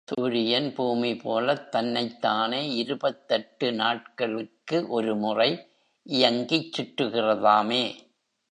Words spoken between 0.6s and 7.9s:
பூமிபோலத் தன்னைத்தானே இருபத்தெட்டு நாட்களுக்கு ஒருமுறை இயங்கிச் சுற்றுகிறதாமே!